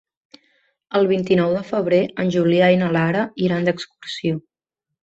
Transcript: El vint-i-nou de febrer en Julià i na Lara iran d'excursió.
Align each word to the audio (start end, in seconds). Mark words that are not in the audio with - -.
El 0.99 1.05
vint-i-nou 1.11 1.53
de 1.57 1.61
febrer 1.69 2.01
en 2.25 2.35
Julià 2.39 2.73
i 2.79 2.83
na 2.83 2.91
Lara 2.99 3.25
iran 3.51 3.71
d'excursió. 3.71 4.43